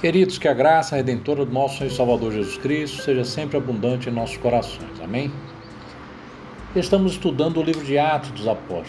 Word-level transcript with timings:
Queridos, 0.00 0.38
que 0.38 0.48
a 0.48 0.54
graça 0.54 0.96
redentora 0.96 1.44
do 1.44 1.52
nosso 1.52 1.76
Senhor 1.76 1.90
e 1.90 1.94
Salvador 1.94 2.32
Jesus 2.32 2.56
Cristo 2.56 3.02
seja 3.02 3.22
sempre 3.22 3.58
abundante 3.58 4.08
em 4.08 4.12
nossos 4.12 4.38
corações. 4.38 4.98
Amém? 4.98 5.30
Estamos 6.74 7.12
estudando 7.12 7.58
o 7.58 7.62
livro 7.62 7.84
de 7.84 7.98
Atos 7.98 8.30
dos 8.30 8.48
Apóstolos. 8.48 8.88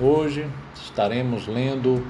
Hoje 0.00 0.46
estaremos 0.74 1.46
lendo 1.46 2.02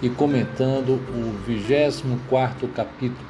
e 0.00 0.08
comentando 0.08 0.92
o 0.92 1.38
24 1.46 2.66
capítulo. 2.68 3.28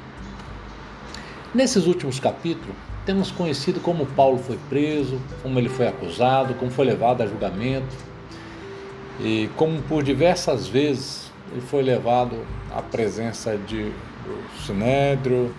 Nesses 1.53 1.85
últimos 1.85 2.21
capítulos, 2.21 2.77
temos 3.05 3.31
conhecido 3.31 3.81
como 3.81 4.05
Paulo 4.05 4.37
foi 4.37 4.57
preso, 4.69 5.19
como 5.43 5.59
ele 5.59 5.67
foi 5.67 5.89
acusado, 5.89 6.53
como 6.53 6.71
foi 6.71 6.85
levado 6.85 7.21
a 7.21 7.27
julgamento 7.27 7.97
e 9.19 9.49
como 9.57 9.81
por 9.81 10.03
diversas 10.03 10.69
vezes 10.69 11.28
ele 11.51 11.61
foi 11.61 11.81
levado 11.81 12.45
à 12.75 12.81
presença 12.81 13.57
de, 13.57 13.91
do 13.91 14.61
Sinédrio, 14.65 15.53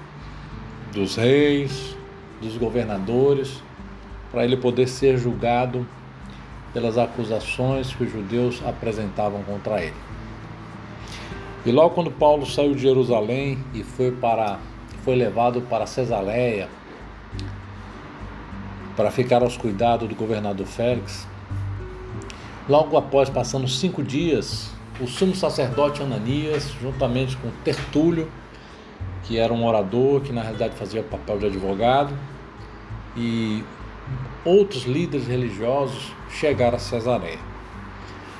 dos 0.92 1.16
reis, 1.16 1.96
dos 2.40 2.56
governadores, 2.56 3.62
para 4.30 4.44
ele 4.44 4.56
poder 4.56 4.86
ser 4.86 5.18
julgado 5.18 5.86
pelas 6.72 6.96
acusações 6.96 7.92
que 7.94 8.04
os 8.04 8.12
judeus 8.12 8.62
apresentavam 8.64 9.42
contra 9.42 9.82
ele. 9.82 9.94
E 11.66 11.72
logo 11.72 11.94
quando 11.94 12.10
Paulo 12.10 12.46
saiu 12.46 12.74
de 12.74 12.82
Jerusalém 12.82 13.58
e 13.74 13.82
foi 13.82 14.12
para 14.12 14.58
foi 15.04 15.14
levado 15.14 15.62
para 15.62 15.86
Cesareia 15.86 16.68
para 18.96 19.10
ficar 19.10 19.42
aos 19.42 19.56
cuidados 19.56 20.06
do 20.06 20.14
governador 20.14 20.66
Félix, 20.66 21.26
logo 22.68 22.98
após 22.98 23.30
passando 23.30 23.66
cinco 23.66 24.02
dias 24.02 24.70
o 25.00 25.06
sumo 25.06 25.34
sacerdote 25.34 26.02
Ananias, 26.02 26.74
juntamente 26.80 27.36
com 27.38 27.50
Tertúlio, 27.64 28.30
que 29.22 29.38
era 29.38 29.52
um 29.52 29.64
orador, 29.64 30.20
que 30.20 30.32
na 30.32 30.42
realidade 30.42 30.74
fazia 30.76 31.02
papel 31.02 31.38
de 31.38 31.46
advogado, 31.46 32.12
e 33.16 33.64
outros 34.44 34.84
líderes 34.84 35.26
religiosos 35.26 36.12
chegaram 36.30 36.76
a 36.76 36.78
Cesareia. 36.78 37.38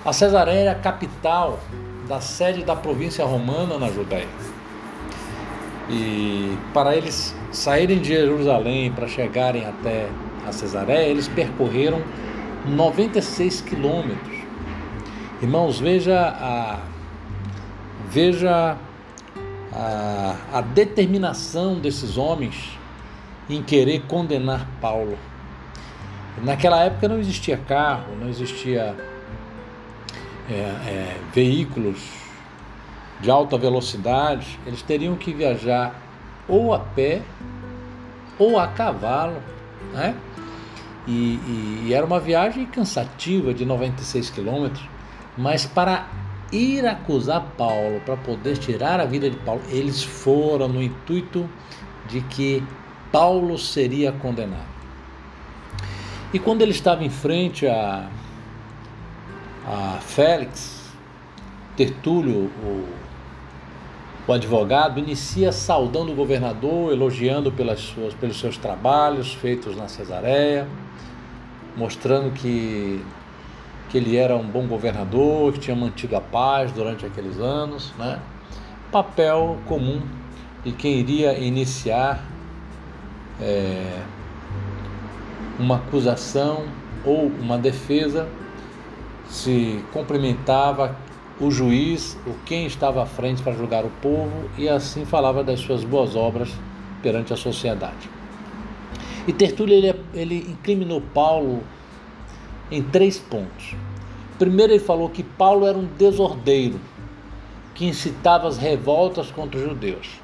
A 0.04 0.12
Cesareia 0.12 0.60
era 0.60 0.72
a 0.72 0.74
capital 0.74 1.60
da 2.08 2.20
sede 2.20 2.64
da 2.64 2.74
província 2.74 3.24
romana 3.24 3.78
na 3.78 3.88
Judéia. 3.88 4.28
E 5.88 6.56
para 6.72 6.96
eles 6.96 7.34
saírem 7.50 7.98
de 7.98 8.08
Jerusalém 8.08 8.92
para 8.92 9.08
chegarem 9.08 9.64
até 9.64 10.08
a 10.46 10.52
Cesareia, 10.52 11.08
eles 11.08 11.28
percorreram 11.28 12.02
96 12.66 13.60
quilômetros 13.62 14.40
Irmãos, 15.42 15.80
veja 15.80 16.20
a, 16.20 16.78
veja 18.10 18.76
a, 19.72 20.36
a 20.52 20.60
determinação 20.60 21.80
desses 21.80 22.18
homens 22.18 22.78
em 23.48 23.62
querer 23.62 24.02
condenar 24.02 24.68
Paulo. 24.82 25.16
Naquela 26.42 26.84
época 26.84 27.08
não 27.08 27.18
existia 27.18 27.56
carro, 27.56 28.14
não 28.20 28.28
existia 28.28 28.94
é, 30.50 30.52
é, 30.52 31.16
veículos 31.32 31.98
de 33.22 33.30
alta 33.30 33.56
velocidade, 33.56 34.58
eles 34.66 34.82
teriam 34.82 35.16
que 35.16 35.32
viajar 35.32 35.94
ou 36.46 36.74
a 36.74 36.80
pé 36.80 37.22
ou 38.38 38.58
a 38.58 38.66
cavalo, 38.68 39.42
né? 39.94 40.14
E, 41.06 41.12
e, 41.12 41.84
e 41.86 41.94
era 41.94 42.04
uma 42.04 42.20
viagem 42.20 42.66
cansativa 42.66 43.54
de 43.54 43.64
96 43.64 44.28
quilômetros. 44.28 44.99
Mas 45.40 45.64
para 45.64 46.06
ir 46.52 46.86
acusar 46.86 47.54
Paulo, 47.56 48.00
para 48.04 48.14
poder 48.14 48.58
tirar 48.58 49.00
a 49.00 49.06
vida 49.06 49.30
de 49.30 49.38
Paulo, 49.38 49.62
eles 49.70 50.02
foram 50.02 50.68
no 50.68 50.82
intuito 50.82 51.48
de 52.06 52.20
que 52.20 52.62
Paulo 53.10 53.56
seria 53.56 54.12
condenado. 54.12 54.68
E 56.34 56.38
quando 56.38 56.60
ele 56.60 56.72
estava 56.72 57.02
em 57.02 57.08
frente 57.08 57.66
a, 57.66 58.06
a 59.66 59.98
Félix, 60.00 60.92
Tertúlio, 61.74 62.50
o, 62.62 62.86
o 64.28 64.32
advogado, 64.34 65.00
inicia 65.00 65.52
saudando 65.52 66.12
o 66.12 66.14
governador, 66.14 66.92
elogiando 66.92 67.50
pelas 67.50 67.80
suas, 67.80 68.12
pelos 68.12 68.38
seus 68.38 68.58
trabalhos 68.58 69.32
feitos 69.32 69.74
na 69.74 69.88
Cesareia, 69.88 70.68
mostrando 71.78 72.30
que 72.32 73.02
que 73.90 73.98
ele 73.98 74.16
era 74.16 74.36
um 74.36 74.46
bom 74.46 74.66
governador, 74.66 75.52
que 75.52 75.58
tinha 75.58 75.76
mantido 75.76 76.16
a 76.16 76.20
paz 76.20 76.70
durante 76.72 77.04
aqueles 77.04 77.38
anos, 77.38 77.92
né? 77.98 78.20
Papel 78.90 79.58
comum 79.66 80.00
de 80.64 80.72
quem 80.72 80.98
iria 80.98 81.36
iniciar 81.38 82.24
é, 83.40 84.00
uma 85.58 85.76
acusação 85.76 86.64
ou 87.04 87.26
uma 87.26 87.58
defesa, 87.58 88.28
se 89.28 89.82
cumprimentava 89.92 90.96
o 91.40 91.50
juiz, 91.50 92.18
o 92.26 92.34
quem 92.44 92.66
estava 92.66 93.02
à 93.02 93.06
frente 93.06 93.42
para 93.42 93.52
julgar 93.52 93.84
o 93.84 93.90
povo 94.02 94.50
e 94.58 94.68
assim 94.68 95.04
falava 95.04 95.42
das 95.42 95.60
suas 95.60 95.82
boas 95.82 96.14
obras 96.14 96.50
perante 97.02 97.32
a 97.32 97.36
sociedade. 97.36 98.10
E 99.26 99.32
Tertúlio 99.32 99.74
ele, 99.74 99.94
ele 100.14 100.36
incriminou 100.48 101.00
Paulo 101.00 101.62
em 102.70 102.82
três 102.82 103.18
pontos. 103.18 103.74
Primeiro, 104.38 104.72
ele 104.72 104.80
falou 104.82 105.08
que 105.08 105.22
Paulo 105.22 105.66
era 105.66 105.76
um 105.76 105.86
desordeiro 105.98 106.80
que 107.74 107.86
incitava 107.86 108.48
as 108.48 108.56
revoltas 108.56 109.30
contra 109.30 109.58
os 109.58 109.64
judeus. 109.64 110.20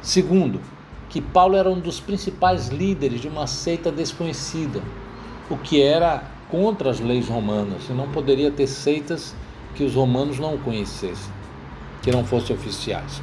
Segundo, 0.00 0.60
que 1.08 1.20
Paulo 1.20 1.56
era 1.56 1.70
um 1.70 1.78
dos 1.78 2.00
principais 2.00 2.68
líderes 2.68 3.20
de 3.20 3.28
uma 3.28 3.46
seita 3.46 3.92
desconhecida, 3.92 4.80
o 5.50 5.56
que 5.56 5.82
era 5.82 6.24
contra 6.50 6.90
as 6.90 7.00
leis 7.00 7.28
romanas, 7.28 7.88
e 7.88 7.92
não 7.92 8.08
poderia 8.08 8.50
ter 8.50 8.66
seitas 8.66 9.34
que 9.74 9.84
os 9.84 9.94
romanos 9.94 10.38
não 10.38 10.56
conhecessem, 10.58 11.32
que 12.02 12.10
não 12.10 12.24
fossem 12.24 12.56
oficiais. 12.56 13.22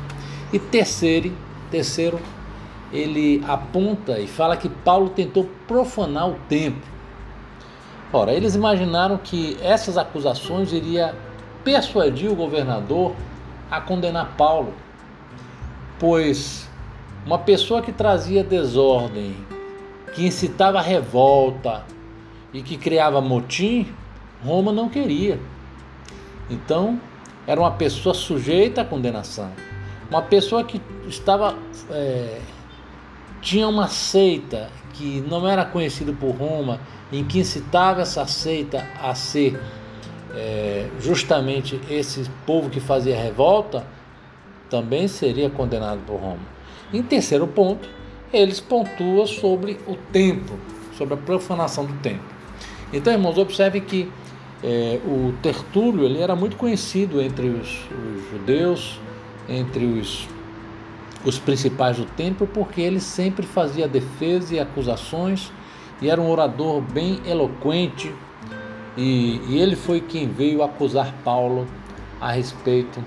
E 0.52 0.60
terceiro, 0.60 1.32
terceiro, 1.70 2.20
ele 2.92 3.44
aponta 3.48 4.20
e 4.20 4.28
fala 4.28 4.58
que 4.58 4.70
Paulo 4.70 5.10
tentou 5.10 5.48
profanar 5.68 6.30
o 6.30 6.36
templo 6.48 6.99
Ora, 8.12 8.34
eles 8.34 8.56
imaginaram 8.56 9.18
que 9.18 9.58
essas 9.62 9.98
acusações 9.98 10.74
iria 10.74 11.16
persuadir 11.64 12.32
o 12.32 12.36
governador 12.36 13.14
a 13.70 13.80
condenar 13.80 14.34
Paulo, 14.36 14.74
pois 16.00 16.68
uma 17.26 17.38
pessoa 17.38 17.82
que 17.82 17.92
trazia 17.92 18.44
desordem, 18.44 19.36
que 20.16 20.26
incitava 20.26 20.82
revolta 20.82 21.84
e 22.52 22.64
que 22.64 22.78
criava 22.78 23.22
motim, 23.22 23.88
Roma 24.44 24.72
não 24.72 24.90
queria. 24.90 25.40
Então, 26.50 27.00
era 27.46 27.60
uma 27.60 27.72
pessoa 27.72 28.16
sujeita 28.16 28.82
à 28.82 28.86
condenação. 28.86 29.52
Uma 30.10 30.24
pessoa 30.24 30.64
que 30.64 30.82
estava. 31.08 31.56
É, 31.92 32.40
tinha 33.42 33.68
uma 33.68 33.88
seita 33.88 34.70
que 35.00 35.24
não 35.30 35.48
era 35.48 35.64
conhecida 35.64 36.12
por 36.12 36.32
Roma, 36.32 36.82
em 37.10 37.24
que 37.24 37.40
incitava 37.40 38.02
essa 38.02 38.28
seita 38.28 38.86
a 39.02 39.16
ser 39.16 39.58
é, 40.36 40.90
justamente 41.00 41.80
esse 41.90 42.30
povo 42.46 42.70
que 42.70 42.82
fazia 42.82 43.16
revolta, 43.16 43.88
também 44.70 45.08
seria 45.08 45.50
condenado 45.50 46.02
por 46.06 46.18
Roma. 46.20 46.42
Em 46.94 47.02
terceiro 47.02 47.48
ponto, 47.48 47.88
eles 48.34 48.60
pontuam 48.60 49.26
sobre 49.26 49.80
o 49.88 49.96
templo, 49.96 50.60
sobre 50.98 51.14
a 51.14 51.18
profanação 51.18 51.86
do 51.86 51.94
templo. 52.02 52.28
Então, 52.92 53.14
irmãos, 53.14 53.38
observe 53.38 53.80
que 53.80 54.12
é, 54.62 55.00
o 55.06 55.34
Tertúlio 55.42 56.04
ele 56.04 56.20
era 56.20 56.36
muito 56.36 56.58
conhecido 56.58 57.22
entre 57.22 57.48
os, 57.48 57.70
os 57.70 58.30
judeus, 58.32 59.00
entre 59.48 59.86
os, 59.86 60.28
os 61.24 61.38
principais 61.38 61.98
do 61.98 62.06
templo, 62.06 62.48
porque 62.48 62.82
ele 62.82 63.00
sempre 63.00 63.46
fazia 63.46 63.88
defesa 63.88 64.56
e 64.56 64.60
acusações 64.60 65.52
e 66.02 66.10
era 66.10 66.20
um 66.22 66.30
orador 66.30 66.82
bem 66.82 67.20
eloquente, 67.26 68.14
e, 68.96 69.42
e 69.48 69.60
ele 69.60 69.76
foi 69.76 70.02
quem 70.02 70.28
veio 70.28 70.64
acusar 70.64 71.14
Paulo 71.24 71.68
a 72.20 72.32
respeito 72.32 73.04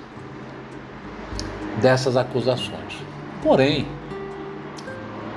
dessas 1.81 2.17
acusações. 2.17 2.99
Porém, 3.43 3.87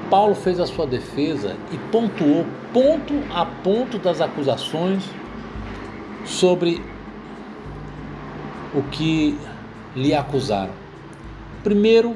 Paulo 0.09 0.35
fez 0.35 0.59
a 0.59 0.65
sua 0.65 0.85
defesa 0.85 1.55
e 1.71 1.77
pontuou 1.91 2.45
ponto 2.71 3.13
a 3.33 3.45
ponto 3.45 3.97
das 3.97 4.21
acusações 4.21 5.03
sobre 6.25 6.81
o 8.73 8.83
que 8.83 9.37
lhe 9.95 10.13
acusaram. 10.13 10.73
Primeiro, 11.63 12.15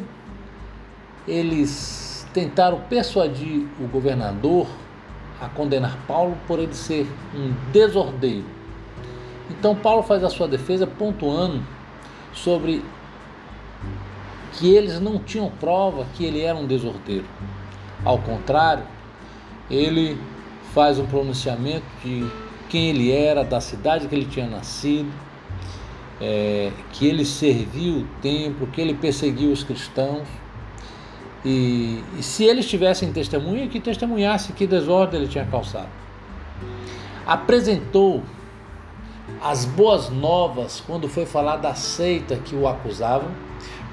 eles 1.29 2.27
tentaram 2.33 2.81
persuadir 2.89 3.67
o 3.79 3.87
governador 3.87 4.67
a 5.39 5.47
condenar 5.47 5.97
Paulo 6.07 6.37
por 6.47 6.59
ele 6.59 6.73
ser 6.73 7.07
um 7.33 7.53
desordeiro. 7.71 8.45
Então 9.49 9.75
Paulo 9.75 10.03
faz 10.03 10.23
a 10.23 10.29
sua 10.29 10.47
defesa 10.47 10.85
pontuando 10.85 11.63
sobre 12.33 12.83
que 14.53 14.73
eles 14.73 14.99
não 14.99 15.19
tinham 15.19 15.49
prova 15.49 16.05
que 16.15 16.25
ele 16.25 16.41
era 16.41 16.57
um 16.57 16.65
desordeiro. 16.65 17.25
Ao 18.03 18.17
contrário, 18.17 18.83
ele 19.69 20.17
faz 20.73 20.99
um 20.99 21.05
pronunciamento 21.05 21.85
de 22.03 22.25
quem 22.69 22.89
ele 22.89 23.11
era, 23.11 23.43
da 23.43 23.59
cidade 23.59 24.07
que 24.07 24.15
ele 24.15 24.25
tinha 24.25 24.47
nascido, 24.47 25.11
é, 26.21 26.71
que 26.91 27.07
ele 27.07 27.25
serviu 27.25 27.99
o 27.99 28.07
templo, 28.21 28.67
que 28.67 28.81
ele 28.81 28.93
perseguiu 28.93 29.51
os 29.51 29.63
cristãos. 29.63 30.27
E, 31.43 32.03
e 32.17 32.23
se 32.23 32.43
eles 32.43 32.67
tivessem 32.67 33.11
testemunha, 33.13 33.67
que 33.67 33.79
testemunhasse 33.79 34.53
que 34.53 34.67
desordem 34.67 35.21
ele 35.21 35.29
tinha 35.29 35.45
causado. 35.45 35.89
Apresentou 37.25 38.23
as 39.41 39.63
boas 39.63 40.09
novas 40.09 40.83
quando 40.85 41.07
foi 41.07 41.25
falar 41.25 41.57
da 41.57 41.73
seita 41.75 42.35
que 42.35 42.55
o 42.55 42.67
acusavam. 42.67 43.29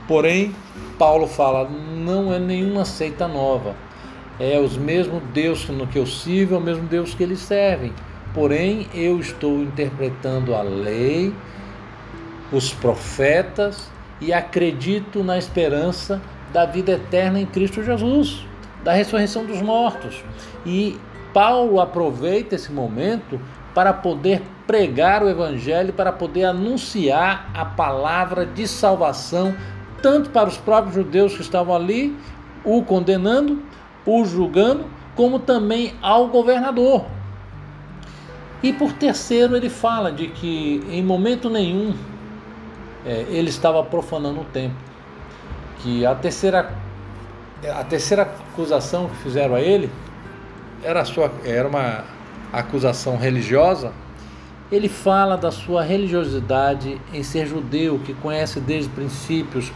Porém, 0.09 0.55
Paulo 0.99 1.27
fala: 1.27 1.69
não 1.69 2.33
é 2.33 2.39
nenhuma 2.39 2.85
seita 2.85 3.29
nova. 3.29 3.75
É 4.39 4.59
os 4.59 4.77
mesmos 4.77 5.23
Deus 5.33 5.67
que 5.91 5.99
eu 5.99 6.07
sirvo, 6.07 6.57
é 6.57 6.59
o 6.59 6.61
mesmo 6.61 6.87
Deus 6.87 7.15
que 7.15 7.23
eles 7.23 7.39
servem. 7.39 7.93
Porém, 8.35 8.87
eu 8.93 9.19
estou 9.19 9.63
interpretando 9.63 10.55
a 10.55 10.61
lei, 10.61 11.33
os 12.53 12.73
profetas 12.75 13.91
e 14.21 14.33
acredito 14.33 15.25
na 15.25 15.39
esperança 15.39 16.21
da 16.57 16.65
vida 16.65 16.93
eterna 16.93 17.39
em 17.39 17.45
Cristo 17.45 17.83
Jesus, 17.83 18.43
da 18.83 18.91
ressurreição 18.91 19.45
dos 19.45 19.61
mortos. 19.61 20.25
E 20.65 20.99
Paulo 21.35 21.79
aproveita 21.79 22.55
esse 22.55 22.73
momento 22.73 23.39
para 23.75 23.93
poder 23.93 24.41
pregar 24.67 25.23
o 25.23 25.29
Evangelho, 25.29 25.93
para 25.93 26.11
poder 26.11 26.45
anunciar 26.45 27.51
a 27.53 27.63
palavra 27.63 28.47
de 28.47 28.67
salvação, 28.67 29.55
tanto 30.01 30.31
para 30.31 30.49
os 30.49 30.57
próprios 30.57 30.95
judeus 30.95 31.35
que 31.35 31.43
estavam 31.43 31.77
ali, 31.77 32.17
o 32.65 32.83
condenando, 32.83 33.63
o 34.07 34.25
julgando, 34.25 34.87
como 35.15 35.39
também 35.39 35.93
ao 36.01 36.29
governador. 36.29 37.05
E 38.63 38.73
por 38.73 38.95
terceiro, 38.95 39.55
ele 39.55 39.69
fala 39.69 40.11
de 40.11 40.29
que 40.29 40.83
em 40.89 41.03
momento 41.03 41.51
nenhum 41.51 41.95
é, 43.05 43.27
ele 43.29 43.51
estava 43.51 43.83
profanando 43.85 44.41
o 44.41 44.45
templo. 44.47 44.96
Que 45.83 46.05
a 46.05 46.15
terceira, 46.15 46.75
a 47.75 47.85
terceira 47.85 48.23
acusação 48.23 49.09
que 49.09 49.17
fizeram 49.17 49.55
a 49.55 49.61
ele 49.61 49.91
era, 50.83 51.05
sua, 51.05 51.31
era 51.45 51.69
uma 51.69 52.05
acusação 52.53 53.17
religiosa. 53.17 53.93
Ele 54.71 54.89
fala 54.89 55.37
da 55.37 55.51
sua 55.51 55.83
religiosidade 55.83 57.01
em 57.13 57.23
ser 57.23 57.47
judeu, 57.47 58.01
que 58.05 58.13
conhece 58.15 58.59
desde 58.59 58.91
princípios, 58.91 59.71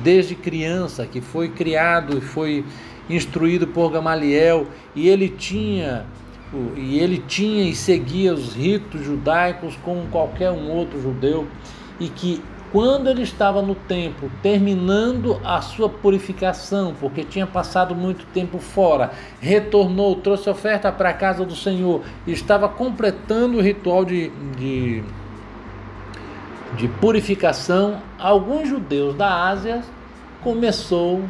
desde 0.00 0.34
criança, 0.34 1.06
que 1.06 1.20
foi 1.20 1.48
criado 1.48 2.18
e 2.18 2.20
foi 2.20 2.64
instruído 3.08 3.66
por 3.66 3.90
Gamaliel, 3.90 4.66
e 4.94 5.08
ele 5.08 5.28
tinha 5.28 6.04
e 6.76 7.00
ele 7.00 7.18
tinha 7.18 7.68
e 7.68 7.74
seguia 7.74 8.32
os 8.32 8.54
ritos 8.54 9.04
judaicos 9.04 9.76
como 9.82 10.06
qualquer 10.06 10.52
um 10.52 10.70
outro 10.70 11.00
judeu, 11.02 11.48
e 11.98 12.08
que 12.08 12.42
quando 12.74 13.08
ele 13.08 13.22
estava 13.22 13.62
no 13.62 13.76
templo, 13.76 14.28
terminando 14.42 15.40
a 15.44 15.60
sua 15.60 15.88
purificação, 15.88 16.92
porque 16.98 17.22
tinha 17.22 17.46
passado 17.46 17.94
muito 17.94 18.26
tempo 18.34 18.58
fora, 18.58 19.12
retornou, 19.40 20.16
trouxe 20.16 20.50
oferta 20.50 20.90
para 20.90 21.10
a 21.10 21.12
casa 21.12 21.44
do 21.44 21.54
Senhor, 21.54 22.02
estava 22.26 22.68
completando 22.68 23.58
o 23.58 23.60
ritual 23.60 24.04
de, 24.04 24.28
de, 24.58 25.04
de 26.76 26.88
purificação, 26.88 28.02
alguns 28.18 28.68
judeus 28.68 29.14
da 29.14 29.44
Ásia 29.44 29.80
começou 30.42 31.22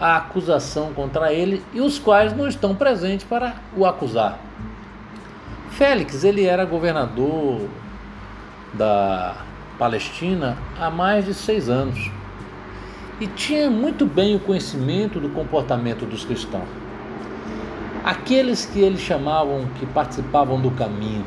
a 0.00 0.16
acusação 0.16 0.92
contra 0.92 1.32
ele 1.32 1.62
e 1.72 1.80
os 1.80 2.00
quais 2.00 2.36
não 2.36 2.48
estão 2.48 2.74
presentes 2.74 3.24
para 3.24 3.54
o 3.76 3.86
acusar. 3.86 4.40
Félix, 5.70 6.24
ele 6.24 6.44
era 6.44 6.64
governador 6.64 7.60
da 8.74 9.46
Palestina 9.78 10.58
há 10.78 10.90
mais 10.90 11.24
de 11.24 11.32
seis 11.32 11.68
anos 11.68 12.10
e 13.20 13.26
tinha 13.26 13.70
muito 13.70 14.04
bem 14.04 14.34
o 14.34 14.40
conhecimento 14.40 15.20
do 15.20 15.28
comportamento 15.28 16.04
dos 16.04 16.24
cristãos. 16.24 16.68
Aqueles 18.04 18.66
que 18.66 18.80
eles 18.80 19.00
chamavam 19.00 19.66
que 19.78 19.86
participavam 19.86 20.60
do 20.60 20.70
caminho 20.72 21.24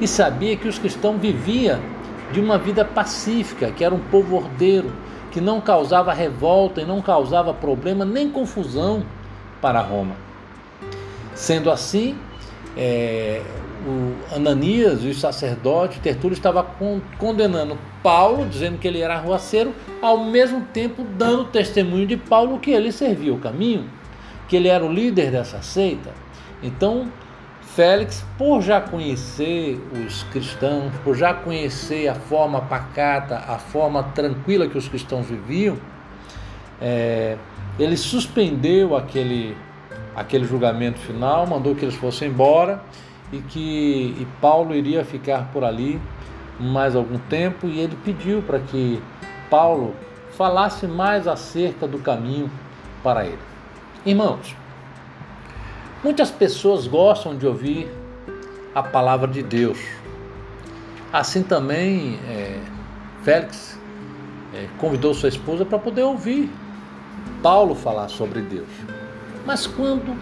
e 0.00 0.06
sabia 0.06 0.56
que 0.56 0.68
os 0.68 0.78
cristãos 0.78 1.18
viviam 1.18 1.80
de 2.32 2.40
uma 2.40 2.58
vida 2.58 2.84
pacífica, 2.84 3.70
que 3.70 3.84
era 3.84 3.94
um 3.94 4.00
povo 4.00 4.36
ordeiro, 4.36 4.92
que 5.30 5.40
não 5.40 5.60
causava 5.60 6.12
revolta 6.12 6.80
e 6.80 6.84
não 6.84 7.00
causava 7.00 7.54
problema 7.54 8.04
nem 8.04 8.30
confusão 8.30 9.04
para 9.60 9.80
Roma. 9.80 10.16
Sendo 11.34 11.70
assim, 11.70 12.16
é, 12.76 13.42
Ananias, 14.34 15.04
os 15.04 15.20
sacerdotes, 15.20 15.98
Tertúlio 15.98 16.34
estava 16.34 16.66
condenando 17.18 17.78
Paulo, 18.02 18.46
dizendo 18.46 18.78
que 18.78 18.88
ele 18.88 19.00
era 19.00 19.14
arruaceiro, 19.14 19.74
ao 20.02 20.24
mesmo 20.24 20.62
tempo 20.72 21.04
dando 21.16 21.44
testemunho 21.44 22.06
de 22.06 22.16
Paulo 22.16 22.58
que 22.58 22.70
ele 22.70 22.90
servia 22.90 23.32
o 23.32 23.38
caminho, 23.38 23.88
que 24.48 24.56
ele 24.56 24.68
era 24.68 24.84
o 24.84 24.92
líder 24.92 25.30
dessa 25.30 25.62
seita. 25.62 26.10
Então, 26.62 27.08
Félix, 27.60 28.24
por 28.38 28.62
já 28.62 28.80
conhecer 28.80 29.78
os 29.92 30.22
cristãos, 30.24 30.92
por 31.04 31.14
já 31.14 31.34
conhecer 31.34 32.08
a 32.08 32.14
forma 32.14 32.62
pacata, 32.62 33.36
a 33.36 33.58
forma 33.58 34.02
tranquila 34.02 34.66
que 34.66 34.78
os 34.78 34.88
cristãos 34.88 35.26
viviam, 35.26 35.76
é, 36.80 37.36
ele 37.78 37.96
suspendeu 37.96 38.96
aquele, 38.96 39.56
aquele 40.14 40.46
julgamento 40.46 40.98
final, 41.00 41.46
mandou 41.46 41.74
que 41.74 41.84
eles 41.84 41.94
fossem 41.94 42.28
embora 42.28 42.82
e 43.32 43.38
que 43.38 44.16
e 44.18 44.26
Paulo 44.40 44.74
iria 44.74 45.04
ficar 45.04 45.50
por 45.52 45.64
ali 45.64 46.00
mais 46.58 46.96
algum 46.96 47.18
tempo 47.18 47.66
e 47.66 47.80
ele 47.80 47.96
pediu 48.04 48.42
para 48.42 48.58
que 48.58 49.02
Paulo 49.50 49.94
falasse 50.32 50.86
mais 50.86 51.26
acerca 51.26 51.86
do 51.86 51.98
caminho 51.98 52.50
para 53.02 53.24
ele. 53.24 53.38
Irmãos, 54.04 54.54
muitas 56.02 56.30
pessoas 56.30 56.86
gostam 56.86 57.36
de 57.36 57.46
ouvir 57.46 57.90
a 58.74 58.82
palavra 58.82 59.28
de 59.28 59.42
Deus. 59.42 59.78
Assim 61.12 61.42
também 61.42 62.18
é, 62.28 62.60
Félix 63.22 63.78
é, 64.54 64.66
convidou 64.78 65.14
sua 65.14 65.28
esposa 65.28 65.64
para 65.64 65.78
poder 65.78 66.02
ouvir 66.02 66.50
Paulo 67.42 67.74
falar 67.74 68.08
sobre 68.08 68.40
Deus. 68.40 68.68
Mas 69.44 69.66
quando 69.66 70.16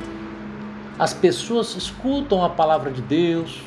as 0.98 1.12
pessoas 1.12 1.74
escutam 1.74 2.44
a 2.44 2.50
palavra 2.50 2.90
de 2.90 3.02
Deus, 3.02 3.60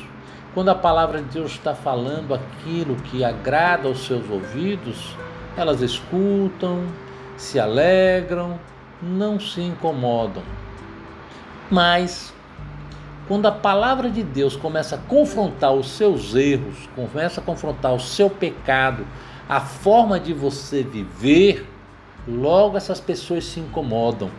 quando 0.54 0.70
a 0.70 0.74
palavra 0.74 1.20
de 1.22 1.28
Deus 1.28 1.52
está 1.52 1.74
falando 1.74 2.34
aquilo 2.34 2.96
que 2.96 3.22
agrada 3.22 3.86
aos 3.86 4.06
seus 4.06 4.28
ouvidos, 4.30 5.14
elas 5.56 5.82
escutam, 5.82 6.86
se 7.36 7.60
alegram, 7.60 8.58
não 9.02 9.38
se 9.38 9.60
incomodam. 9.60 10.42
Mas, 11.70 12.32
quando 13.26 13.46
a 13.46 13.52
palavra 13.52 14.08
de 14.08 14.22
Deus 14.22 14.56
começa 14.56 14.96
a 14.96 14.98
confrontar 14.98 15.72
os 15.74 15.90
seus 15.90 16.34
erros, 16.34 16.88
começa 16.96 17.42
a 17.42 17.44
confrontar 17.44 17.92
o 17.92 18.00
seu 18.00 18.30
pecado, 18.30 19.06
a 19.46 19.60
forma 19.60 20.18
de 20.18 20.32
você 20.32 20.82
viver, 20.82 21.68
logo 22.26 22.76
essas 22.76 23.00
pessoas 23.00 23.44
se 23.44 23.60
incomodam. 23.60 24.30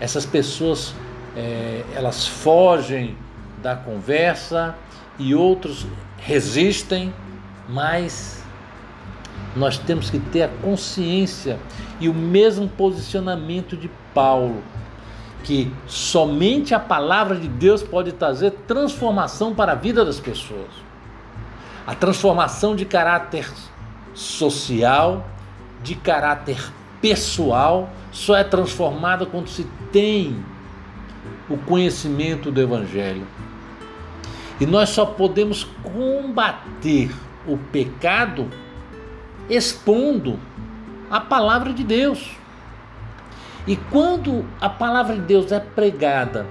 Essas 0.00 0.24
pessoas 0.24 0.94
é, 1.36 1.84
elas 1.94 2.26
fogem 2.26 3.16
da 3.62 3.76
conversa 3.76 4.74
e 5.18 5.34
outros 5.34 5.86
resistem, 6.16 7.12
mas 7.68 8.42
nós 9.54 9.78
temos 9.78 10.08
que 10.08 10.18
ter 10.18 10.42
a 10.44 10.48
consciência 10.48 11.58
e 12.00 12.08
o 12.08 12.14
mesmo 12.14 12.68
posicionamento 12.68 13.76
de 13.76 13.90
Paulo, 14.14 14.62
que 15.44 15.72
somente 15.86 16.74
a 16.74 16.80
palavra 16.80 17.36
de 17.36 17.48
Deus 17.48 17.82
pode 17.82 18.12
trazer 18.12 18.50
transformação 18.66 19.54
para 19.54 19.72
a 19.72 19.74
vida 19.74 20.04
das 20.04 20.18
pessoas. 20.18 20.70
A 21.86 21.94
transformação 21.94 22.74
de 22.74 22.84
caráter 22.84 23.48
social, 24.14 25.26
de 25.82 25.94
caráter 25.94 26.72
pessoal, 27.00 27.88
só 28.10 28.36
é 28.36 28.42
transformada 28.42 29.24
quando 29.24 29.48
se 29.48 29.64
tem 29.92 30.42
o 31.48 31.56
conhecimento 31.56 32.50
do 32.50 32.60
Evangelho. 32.60 33.26
E 34.60 34.66
nós 34.66 34.88
só 34.90 35.04
podemos 35.04 35.64
combater 35.82 37.10
o 37.46 37.56
pecado 37.56 38.48
expondo 39.48 40.38
a 41.10 41.20
palavra 41.20 41.72
de 41.72 41.84
Deus. 41.84 42.30
E 43.66 43.76
quando 43.76 44.44
a 44.60 44.68
palavra 44.68 45.14
de 45.14 45.22
Deus 45.22 45.52
é 45.52 45.60
pregada 45.60 46.46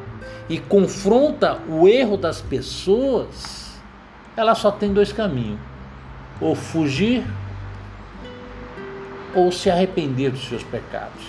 e 0.49 0.59
confronta 0.59 1.59
o 1.67 1.87
erro 1.87 2.17
das 2.17 2.41
pessoas, 2.41 3.79
ela 4.35 4.53
só 4.53 4.69
tem 4.69 4.93
dois 4.93 5.11
caminhos: 5.11 5.59
ou 6.39 6.55
fugir 6.55 7.25
ou 9.33 9.51
se 9.51 9.69
arrepender 9.69 10.31
dos 10.31 10.47
seus 10.47 10.63
pecados. 10.63 11.23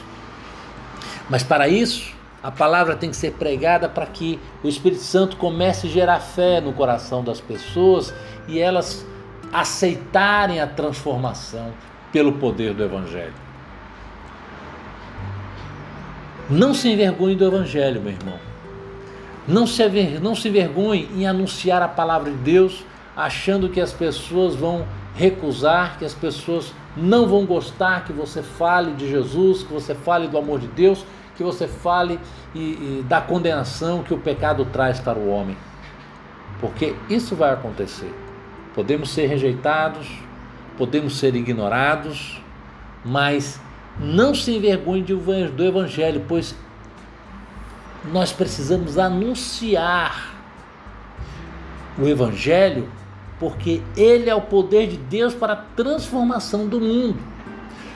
Mas 1.28 1.42
para 1.42 1.68
isso, 1.68 2.15
a 2.46 2.50
palavra 2.52 2.94
tem 2.94 3.10
que 3.10 3.16
ser 3.16 3.32
pregada 3.32 3.88
para 3.88 4.06
que 4.06 4.38
o 4.62 4.68
Espírito 4.68 5.02
Santo 5.02 5.36
comece 5.36 5.88
a 5.88 5.90
gerar 5.90 6.20
fé 6.20 6.60
no 6.60 6.72
coração 6.72 7.24
das 7.24 7.40
pessoas 7.40 8.14
e 8.46 8.60
elas 8.60 9.04
aceitarem 9.52 10.60
a 10.60 10.66
transformação 10.68 11.72
pelo 12.12 12.34
poder 12.34 12.72
do 12.72 12.84
Evangelho. 12.84 13.34
Não 16.48 16.72
se 16.72 16.88
envergonhe 16.88 17.34
do 17.34 17.44
Evangelho, 17.46 18.00
meu 18.00 18.12
irmão. 18.12 18.38
Não 19.48 19.66
se, 19.66 19.82
não 20.22 20.36
se 20.36 20.48
envergonhe 20.48 21.10
em 21.16 21.26
anunciar 21.26 21.82
a 21.82 21.88
palavra 21.88 22.30
de 22.30 22.36
Deus, 22.36 22.84
achando 23.16 23.68
que 23.68 23.80
as 23.80 23.92
pessoas 23.92 24.54
vão 24.54 24.86
recusar, 25.16 25.98
que 25.98 26.04
as 26.04 26.14
pessoas 26.14 26.72
não 26.96 27.26
vão 27.26 27.44
gostar 27.44 28.04
que 28.04 28.12
você 28.12 28.40
fale 28.40 28.92
de 28.92 29.10
Jesus, 29.10 29.64
que 29.64 29.72
você 29.72 29.96
fale 29.96 30.28
do 30.28 30.38
amor 30.38 30.60
de 30.60 30.68
Deus, 30.68 31.04
que 31.36 31.42
você 31.42 31.68
fale 31.68 32.18
e, 32.54 32.58
e 32.58 33.04
da 33.08 33.20
condenação 33.20 34.02
que 34.02 34.14
o 34.14 34.18
pecado 34.18 34.64
traz 34.66 34.98
para 34.98 35.18
o 35.18 35.28
homem. 35.28 35.56
Porque 36.60 36.94
isso 37.08 37.36
vai 37.36 37.52
acontecer. 37.52 38.12
Podemos 38.74 39.10
ser 39.10 39.26
rejeitados, 39.26 40.08
podemos 40.76 41.18
ser 41.18 41.34
ignorados, 41.34 42.40
mas 43.04 43.60
não 43.98 44.34
se 44.34 44.54
envergonhe 44.54 45.02
do 45.02 45.64
Evangelho, 45.64 46.24
pois 46.26 46.54
nós 48.12 48.32
precisamos 48.32 48.98
anunciar 48.98 50.34
o 51.98 52.06
Evangelho, 52.06 52.88
porque 53.38 53.82
ele 53.96 54.30
é 54.30 54.34
o 54.34 54.40
poder 54.40 54.88
de 54.88 54.96
Deus 54.96 55.34
para 55.34 55.54
a 55.54 55.56
transformação 55.56 56.66
do 56.66 56.80
mundo. 56.80 57.18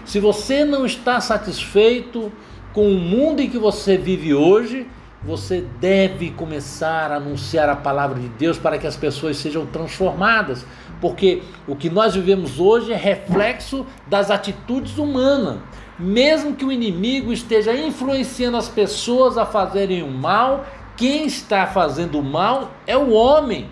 Se 0.04 0.18
você 0.18 0.64
não 0.64 0.84
está 0.84 1.20
satisfeito 1.20 2.32
com 2.72 2.86
o 2.86 2.98
mundo 2.98 3.40
em 3.40 3.50
que 3.50 3.58
você 3.58 3.96
vive 3.96 4.34
hoje, 4.34 4.86
você 5.22 5.60
deve 5.80 6.30
começar 6.30 7.12
a 7.12 7.16
anunciar 7.16 7.68
a 7.68 7.76
palavra 7.76 8.18
de 8.18 8.28
Deus 8.28 8.58
para 8.58 8.78
que 8.78 8.86
as 8.86 8.96
pessoas 8.96 9.36
sejam 9.36 9.66
transformadas, 9.66 10.64
porque 11.00 11.42
o 11.66 11.76
que 11.76 11.90
nós 11.90 12.14
vivemos 12.14 12.58
hoje 12.58 12.92
é 12.92 12.96
reflexo 12.96 13.86
das 14.06 14.30
atitudes 14.30 14.96
humanas. 14.96 15.58
Mesmo 15.98 16.54
que 16.54 16.64
o 16.64 16.72
inimigo 16.72 17.32
esteja 17.32 17.74
influenciando 17.74 18.56
as 18.56 18.68
pessoas 18.68 19.36
a 19.36 19.44
fazerem 19.44 20.02
o 20.02 20.10
mal, 20.10 20.64
quem 20.96 21.26
está 21.26 21.66
fazendo 21.66 22.18
o 22.18 22.24
mal 22.24 22.70
é 22.86 22.96
o 22.96 23.10
homem. 23.10 23.68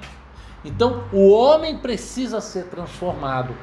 Então, 0.62 1.04
o 1.12 1.30
homem 1.30 1.78
precisa 1.78 2.40
ser 2.42 2.64
transformado. 2.64 3.54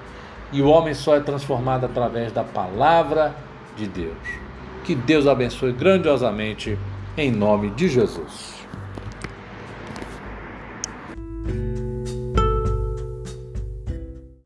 E 0.51 0.61
o 0.61 0.67
homem 0.67 0.95
só 0.95 1.15
é 1.15 1.19
transformado 1.19 1.85
através 1.85 2.31
da 2.31 2.43
palavra 2.43 3.35
de 3.75 3.85
Deus. 3.85 4.44
Que 4.85 4.93
Deus 4.93 5.25
abençoe 5.25 5.73
grandiosamente 5.73 6.77
em 7.17 7.31
nome 7.31 7.71
de 7.71 7.89
Jesus. 7.89 8.64